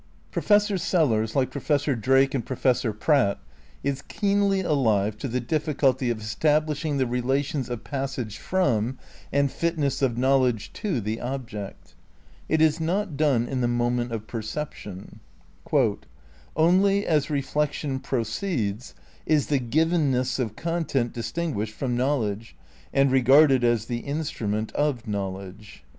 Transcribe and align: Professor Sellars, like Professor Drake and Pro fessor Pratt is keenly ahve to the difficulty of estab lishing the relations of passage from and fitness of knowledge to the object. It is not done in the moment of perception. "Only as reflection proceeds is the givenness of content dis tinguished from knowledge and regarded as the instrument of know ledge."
Professor 0.31 0.79
Sellars, 0.79 1.35
like 1.35 1.51
Professor 1.51 1.95
Drake 1.95 2.33
and 2.33 2.43
Pro 2.43 2.55
fessor 2.55 2.91
Pratt 2.91 3.37
is 3.83 4.01
keenly 4.01 4.63
ahve 4.63 5.15
to 5.19 5.27
the 5.27 5.39
difficulty 5.39 6.09
of 6.09 6.17
estab 6.17 6.65
lishing 6.65 6.97
the 6.97 7.05
relations 7.05 7.69
of 7.69 7.83
passage 7.83 8.39
from 8.39 8.97
and 9.31 9.51
fitness 9.51 10.01
of 10.01 10.17
knowledge 10.17 10.73
to 10.73 10.99
the 11.01 11.21
object. 11.21 11.93
It 12.49 12.61
is 12.63 12.79
not 12.81 13.15
done 13.15 13.47
in 13.47 13.61
the 13.61 13.67
moment 13.67 14.11
of 14.11 14.25
perception. 14.25 15.19
"Only 16.55 17.05
as 17.05 17.29
reflection 17.29 17.99
proceeds 17.99 18.95
is 19.27 19.45
the 19.49 19.59
givenness 19.59 20.39
of 20.39 20.55
content 20.55 21.13
dis 21.13 21.31
tinguished 21.31 21.73
from 21.73 21.95
knowledge 21.95 22.55
and 22.91 23.11
regarded 23.11 23.63
as 23.63 23.85
the 23.85 23.99
instrument 23.99 24.71
of 24.71 25.05
know 25.07 25.29
ledge." 25.29 25.83